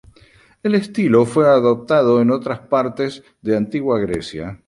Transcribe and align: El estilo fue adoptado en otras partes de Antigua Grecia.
El 0.63 0.73
estilo 0.73 1.27
fue 1.27 1.47
adoptado 1.47 2.21
en 2.23 2.31
otras 2.31 2.61
partes 2.61 3.21
de 3.43 3.55
Antigua 3.55 3.99
Grecia. 3.99 4.59